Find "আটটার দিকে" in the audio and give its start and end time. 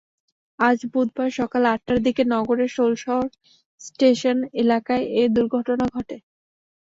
1.73-2.23